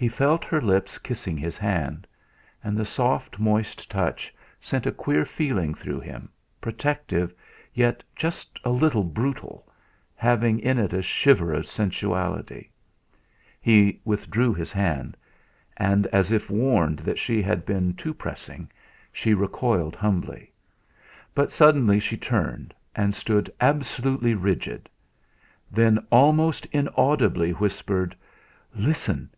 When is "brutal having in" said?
9.02-10.78